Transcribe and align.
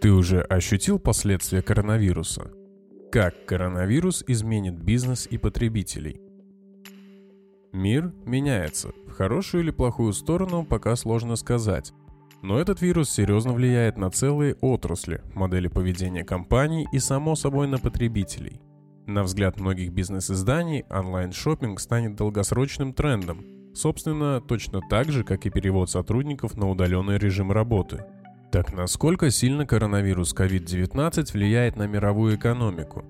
Ты 0.00 0.12
уже 0.12 0.40
ощутил 0.40 0.98
последствия 0.98 1.60
коронавируса? 1.60 2.50
Как 3.12 3.44
коронавирус 3.44 4.24
изменит 4.26 4.80
бизнес 4.80 5.26
и 5.30 5.36
потребителей? 5.36 6.22
Мир 7.74 8.10
меняется. 8.24 8.92
В 9.06 9.10
хорошую 9.10 9.62
или 9.62 9.70
плохую 9.70 10.14
сторону 10.14 10.64
пока 10.64 10.96
сложно 10.96 11.36
сказать. 11.36 11.92
Но 12.40 12.58
этот 12.58 12.80
вирус 12.80 13.10
серьезно 13.10 13.52
влияет 13.52 13.98
на 13.98 14.10
целые 14.10 14.54
отрасли, 14.62 15.22
модели 15.34 15.68
поведения 15.68 16.24
компаний 16.24 16.88
и, 16.92 16.98
само 16.98 17.36
собой, 17.36 17.66
на 17.66 17.78
потребителей. 17.78 18.62
На 19.06 19.22
взгляд 19.22 19.60
многих 19.60 19.92
бизнес-изданий, 19.92 20.86
онлайн-шоппинг 20.88 21.78
станет 21.78 22.16
долгосрочным 22.16 22.94
трендом. 22.94 23.44
Собственно, 23.74 24.40
точно 24.40 24.80
так 24.88 25.12
же, 25.12 25.24
как 25.24 25.44
и 25.44 25.50
перевод 25.50 25.90
сотрудников 25.90 26.56
на 26.56 26.70
удаленный 26.70 27.18
режим 27.18 27.52
работы– 27.52 28.02
так 28.50 28.72
насколько 28.72 29.30
сильно 29.30 29.64
коронавирус 29.64 30.34
COVID-19 30.34 31.32
влияет 31.32 31.76
на 31.76 31.86
мировую 31.86 32.36
экономику? 32.36 33.04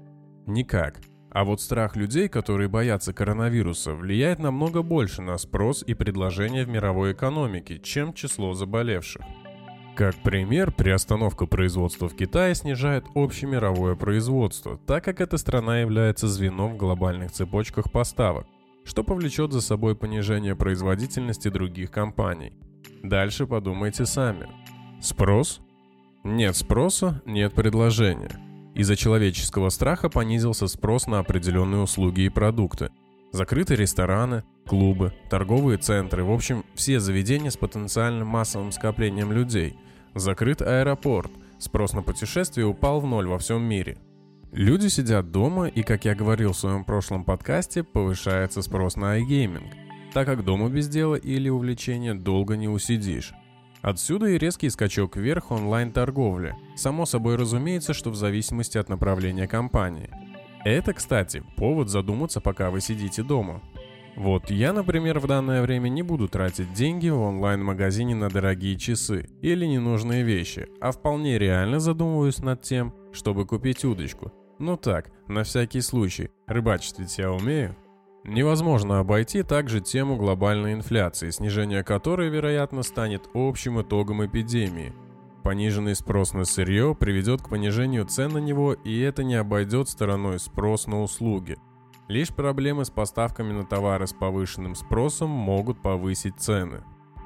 Никак. 0.46 1.00
А 1.30 1.44
вот 1.44 1.60
страх 1.60 1.96
людей, 1.96 2.28
которые 2.28 2.68
боятся 2.68 3.12
коронавируса, 3.12 3.94
влияет 3.94 4.38
намного 4.38 4.82
больше 4.82 5.22
на 5.22 5.38
спрос 5.38 5.82
и 5.86 5.94
предложение 5.94 6.64
в 6.64 6.68
мировой 6.68 7.12
экономике, 7.12 7.78
чем 7.78 8.12
число 8.12 8.52
заболевших. 8.52 9.22
Как 9.96 10.16
пример, 10.22 10.72
приостановка 10.72 11.46
производства 11.46 12.08
в 12.08 12.16
Китае 12.16 12.54
снижает 12.54 13.04
общемировое 13.14 13.94
производство, 13.94 14.78
так 14.86 15.04
как 15.04 15.20
эта 15.20 15.36
страна 15.36 15.80
является 15.80 16.26
звеном 16.28 16.74
в 16.74 16.76
глобальных 16.76 17.32
цепочках 17.32 17.92
поставок, 17.92 18.46
что 18.84 19.04
повлечет 19.04 19.52
за 19.52 19.60
собой 19.60 19.94
понижение 19.94 20.56
производительности 20.56 21.48
других 21.48 21.90
компаний. 21.90 22.52
Дальше 23.02 23.46
подумайте 23.46 24.04
сами. 24.04 24.48
Спрос? 25.00 25.60
Нет 26.24 26.54
спроса, 26.56 27.22
нет 27.24 27.54
предложения. 27.54 28.38
Из-за 28.74 28.96
человеческого 28.96 29.70
страха 29.70 30.10
понизился 30.10 30.66
спрос 30.66 31.06
на 31.06 31.20
определенные 31.20 31.80
услуги 31.80 32.22
и 32.22 32.28
продукты. 32.28 32.90
Закрыты 33.32 33.76
рестораны, 33.76 34.44
клубы, 34.66 35.14
торговые 35.30 35.78
центры, 35.78 36.22
в 36.22 36.30
общем, 36.30 36.64
все 36.74 37.00
заведения 37.00 37.50
с 37.50 37.56
потенциальным 37.56 38.28
массовым 38.28 38.72
скоплением 38.72 39.32
людей. 39.32 39.78
Закрыт 40.14 40.60
аэропорт, 40.60 41.30
спрос 41.58 41.94
на 41.94 42.02
путешествия 42.02 42.64
упал 42.64 43.00
в 43.00 43.06
ноль 43.06 43.26
во 43.26 43.38
всем 43.38 43.62
мире. 43.62 43.96
Люди 44.52 44.88
сидят 44.88 45.30
дома, 45.30 45.68
и, 45.68 45.82
как 45.82 46.04
я 46.04 46.14
говорил 46.14 46.52
в 46.52 46.58
своем 46.58 46.84
прошлом 46.84 47.24
подкасте, 47.24 47.84
повышается 47.84 48.60
спрос 48.60 48.96
на 48.96 49.18
iGaming, 49.18 49.68
так 50.12 50.26
как 50.26 50.44
дома 50.44 50.68
без 50.68 50.88
дела 50.88 51.14
или 51.14 51.48
увлечения 51.48 52.14
долго 52.14 52.56
не 52.56 52.68
усидишь. 52.68 53.32
Отсюда 53.82 54.26
и 54.26 54.38
резкий 54.38 54.68
скачок 54.68 55.16
вверх 55.16 55.50
онлайн-торговли. 55.50 56.54
Само 56.76 57.06
собой 57.06 57.36
разумеется, 57.36 57.94
что 57.94 58.10
в 58.10 58.16
зависимости 58.16 58.76
от 58.76 58.88
направления 58.88 59.48
компании. 59.48 60.10
Это, 60.64 60.92
кстати, 60.92 61.42
повод 61.56 61.88
задуматься, 61.88 62.40
пока 62.40 62.70
вы 62.70 62.82
сидите 62.82 63.22
дома. 63.22 63.62
Вот 64.16 64.50
я, 64.50 64.74
например, 64.74 65.18
в 65.18 65.26
данное 65.26 65.62
время 65.62 65.88
не 65.88 66.02
буду 66.02 66.28
тратить 66.28 66.74
деньги 66.74 67.08
в 67.08 67.18
онлайн-магазине 67.20 68.14
на 68.14 68.28
дорогие 68.28 68.76
часы 68.76 69.30
или 69.40 69.64
ненужные 69.64 70.24
вещи, 70.24 70.68
а 70.80 70.92
вполне 70.92 71.38
реально 71.38 71.80
задумываюсь 71.80 72.40
над 72.40 72.60
тем, 72.60 72.94
чтобы 73.12 73.46
купить 73.46 73.84
удочку. 73.84 74.32
Ну 74.58 74.76
так, 74.76 75.10
на 75.26 75.42
всякий 75.42 75.80
случай, 75.80 76.28
рыбачить 76.46 76.98
ведь 76.98 77.16
я 77.16 77.32
умею. 77.32 77.74
Невозможно 78.24 78.98
обойти 78.98 79.42
также 79.42 79.80
тему 79.80 80.16
глобальной 80.16 80.74
инфляции, 80.74 81.30
снижение 81.30 81.82
которой, 81.82 82.28
вероятно, 82.28 82.82
станет 82.82 83.28
общим 83.32 83.80
итогом 83.80 84.24
эпидемии. 84.24 84.92
Пониженный 85.42 85.94
спрос 85.94 86.34
на 86.34 86.44
сырье 86.44 86.94
приведет 86.94 87.40
к 87.40 87.48
понижению 87.48 88.04
цен 88.04 88.32
на 88.32 88.38
него, 88.38 88.74
и 88.74 89.00
это 89.00 89.24
не 89.24 89.36
обойдет 89.36 89.88
стороной 89.88 90.38
спрос 90.38 90.86
на 90.86 91.00
услуги. 91.02 91.56
Лишь 92.08 92.28
проблемы 92.28 92.84
с 92.84 92.90
поставками 92.90 93.52
на 93.52 93.64
товары 93.64 94.06
с 94.06 94.12
повышенным 94.12 94.74
спросом 94.74 95.30
могут 95.30 95.80
повысить 95.80 96.38
цены. 96.38 96.82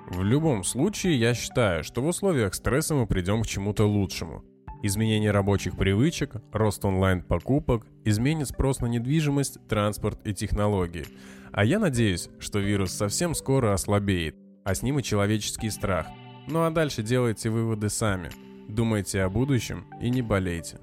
В 0.08 0.22
любом 0.22 0.62
случае, 0.62 1.18
я 1.18 1.34
считаю, 1.34 1.82
что 1.82 2.02
в 2.02 2.06
условиях 2.06 2.54
стресса 2.54 2.94
мы 2.94 3.06
придем 3.06 3.42
к 3.42 3.46
чему-то 3.46 3.84
лучшему– 3.84 4.44
изменение 4.86 5.30
рабочих 5.30 5.76
привычек, 5.76 6.36
рост 6.52 6.84
онлайн-покупок, 6.84 7.86
изменит 8.04 8.48
спрос 8.48 8.80
на 8.80 8.86
недвижимость, 8.86 9.58
транспорт 9.66 10.20
и 10.26 10.34
технологии. 10.34 11.06
А 11.52 11.64
я 11.64 11.78
надеюсь, 11.78 12.28
что 12.38 12.58
вирус 12.58 12.92
совсем 12.92 13.34
скоро 13.34 13.72
ослабеет, 13.72 14.36
а 14.64 14.74
с 14.74 14.82
ним 14.82 14.98
и 14.98 15.02
человеческий 15.02 15.70
страх. 15.70 16.06
Ну 16.46 16.64
а 16.64 16.70
дальше 16.70 17.02
делайте 17.02 17.48
выводы 17.48 17.88
сами. 17.88 18.30
Думайте 18.68 19.22
о 19.22 19.30
будущем 19.30 19.86
и 20.00 20.10
не 20.10 20.20
болейте. 20.20 20.78